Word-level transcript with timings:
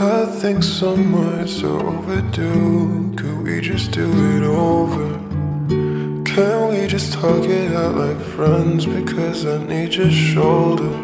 I 0.00 0.26
think 0.26 0.62
some 0.62 1.10
nights 1.10 1.64
are 1.64 1.84
overdue. 1.84 3.12
Could 3.16 3.42
we 3.42 3.60
just 3.60 3.90
do 3.90 4.08
it 4.36 4.44
over? 4.44 5.08
Can 6.24 6.68
we 6.70 6.86
just 6.86 7.14
talk 7.14 7.42
it 7.42 7.72
out 7.74 7.96
like 7.96 8.20
friends? 8.20 8.86
Because 8.86 9.44
I 9.44 9.58
need 9.66 9.94
your 9.96 10.08
shoulder. 10.08 10.94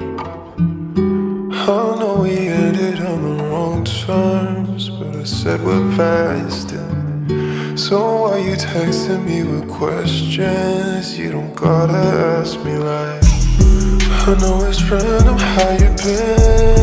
I 1.66 1.96
know 1.98 2.20
we 2.22 2.46
ended 2.46 3.00
on 3.00 3.36
the 3.36 3.44
wrong 3.44 3.84
terms, 3.84 4.90
but 4.90 5.16
I 5.16 5.24
said 5.24 5.60
we're 5.64 5.96
past 5.96 6.70
it. 6.70 7.76
So 7.76 7.98
why 8.22 8.38
you 8.38 8.54
texting 8.54 9.26
me 9.26 9.42
with 9.42 9.68
questions? 9.68 11.18
You 11.18 11.32
don't 11.32 11.54
gotta 11.56 11.98
ask 12.38 12.64
me 12.64 12.76
like 12.76 13.24
I 14.28 14.36
know 14.40 14.64
it's 14.66 14.80
random 14.88 15.36
how 15.36 15.70
you 15.72 15.90
been. 15.96 16.73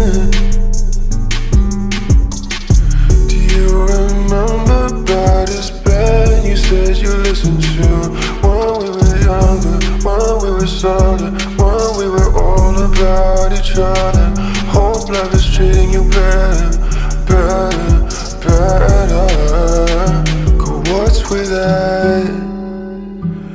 We 10.62 10.68
solid, 10.68 11.34
when 11.58 11.98
we 11.98 12.08
were 12.08 12.32
all 12.38 12.76
about 12.84 13.52
each 13.52 13.74
other? 13.78 14.28
Hope 14.70 15.10
life 15.10 15.34
is 15.34 15.56
treating 15.56 15.90
you 15.90 16.04
better, 16.10 16.78
better, 17.26 17.72
better. 18.46 19.28
Cause 20.60 20.90
what's 20.92 21.30
with 21.32 21.50
that? 21.50 22.28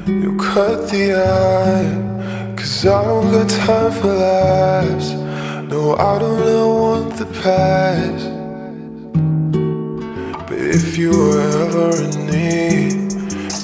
You 0.08 0.36
cut 0.36 0.88
the 0.90 1.14
eye, 1.14 2.56
cause 2.56 2.84
I 2.86 3.04
don't 3.04 3.30
got 3.30 3.50
time 3.50 3.92
for 3.92 4.12
laughs. 4.12 5.12
No, 5.70 5.94
I 5.96 6.18
don't 6.18 6.40
ever 6.40 6.66
want 6.66 7.16
the 7.18 7.26
past. 7.40 8.26
But 10.48 10.58
if 10.58 10.98
you 10.98 11.10
were 11.10 11.40
ever 11.62 12.02
in 12.02 12.26
need, 12.26 13.12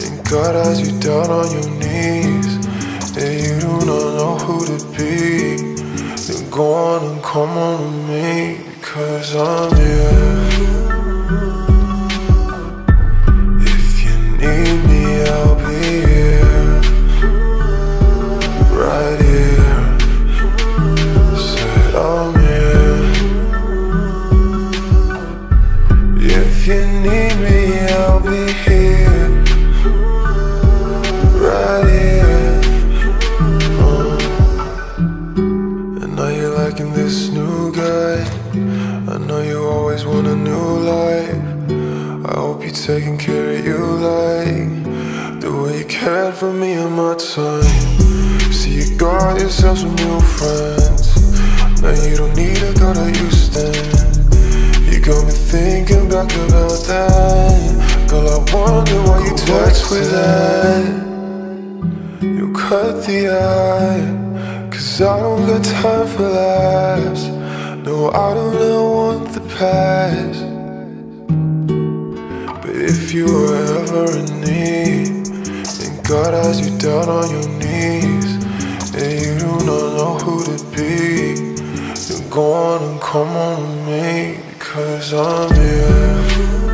and 0.05 0.31
God 0.31 0.55
has 0.65 0.81
you 0.81 0.97
down 1.01 1.29
on 1.29 1.51
your 1.51 1.71
knees, 1.81 2.62
and 3.17 3.41
you 3.45 3.61
do 3.61 3.87
not 3.87 4.17
know 4.17 4.39
who 4.39 4.65
to 4.67 4.85
be, 4.97 5.57
then 6.17 6.51
go 6.51 6.73
on 6.73 7.05
and 7.05 7.23
come 7.23 7.51
on 7.51 7.81
with 7.83 8.09
me, 8.09 8.65
because 8.81 9.37
I'm 9.37 9.77
here. 9.77 10.82
Liking 36.73 36.93
this 36.95 37.29
new 37.29 37.71
guy. 37.71 38.25
I 39.13 39.19
know 39.19 39.43
you 39.43 39.63
always 39.63 40.07
want 40.07 40.27
a 40.27 40.35
new 40.35 40.69
life. 40.95 41.37
I 42.25 42.41
hope 42.41 42.63
you're 42.63 42.73
taking 42.73 43.19
care 43.19 43.51
of 43.59 43.65
you 43.65 43.77
like 43.77 45.41
the 45.41 45.51
way 45.53 45.79
you 45.81 45.85
cared 45.85 46.35
for 46.35 46.51
me 46.51 46.73
in 46.73 46.93
my 46.93 47.15
time. 47.15 47.63
See, 48.51 48.75
you 48.81 48.97
got 48.97 49.39
yourself 49.39 49.79
some 49.79 49.95
new 49.97 50.21
friends. 50.21 51.05
Now 51.83 51.93
you 52.09 52.17
don't 52.17 52.35
need 52.37 52.57
to 52.57 52.73
go 52.81 52.95
to 52.95 53.07
Houston. 53.19 53.75
You 54.91 54.99
got 55.01 55.27
me 55.27 55.33
thinking 55.33 56.09
back 56.09 56.33
about 56.47 56.79
that. 56.89 58.09
Girl, 58.09 58.29
I 58.31 58.39
wonder 58.55 58.99
why 59.09 59.19
you 59.27 59.37
text 59.37 59.91
with 59.91 60.11
that. 60.11 60.85
You 62.23 62.51
cut 62.55 63.05
the 63.05 63.29
eye, 63.29 64.32
cause 64.73 65.03
I 65.03 65.21
don't 65.21 65.47
got 65.47 65.63
time 65.65 66.07
for 66.07 66.29
laughs. 66.29 67.25
No, 67.85 68.11
I 68.11 68.35
don't 68.35 68.55
ever 68.55 68.91
want 68.99 69.33
the 69.33 69.41
past. 69.59 70.41
But 72.63 72.75
if 72.75 73.13
you 73.13 73.27
were 73.27 73.57
ever 73.81 74.17
in 74.19 74.41
need, 74.41 75.27
then 75.77 76.03
God 76.03 76.33
has 76.33 76.57
you 76.63 76.79
down 76.79 77.09
on 77.09 77.29
your 77.31 77.49
knees, 77.61 78.29
and 78.95 79.13
you 79.25 79.39
do 79.41 79.53
not 79.69 79.89
know 79.99 80.15
who 80.25 80.43
to 80.45 80.57
be, 80.75 81.35
then 82.07 82.31
go 82.31 82.53
on 82.53 82.83
and 82.83 83.01
come 83.01 83.29
on 83.29 83.57
with 83.63 83.87
me, 83.89 84.41
because 84.53 85.13
I'm 85.13 85.55
here. 85.55 86.72